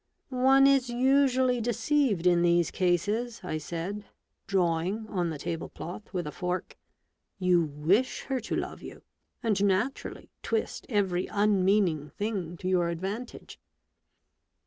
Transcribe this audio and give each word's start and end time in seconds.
"One 0.51 0.65
is 0.65 0.89
usually 0.89 1.61
deceived 1.61 2.25
in 2.25 2.41
these 2.41 2.71
cases," 2.71 3.39
I 3.43 3.59
said, 3.59 4.05
drawing 4.47 5.05
on 5.09 5.29
the 5.29 5.37
table 5.37 5.69
cloth 5.69 6.11
with 6.11 6.25
a 6.25 6.31
fork. 6.31 6.75
"You 7.37 7.61
wish 7.63 8.23
her 8.23 8.39
to 8.39 8.55
love 8.55 8.81
you, 8.81 9.03
and 9.43 9.63
naturally 9.63 10.31
twist 10.41 10.87
every 10.89 11.27
unmeaning 11.27 12.09
thing 12.09 12.57
to 12.57 12.67
your 12.67 12.89
advantage." 12.89 13.59